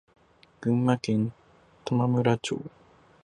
[0.61, 1.31] 群馬県
[1.85, 2.59] 玉村町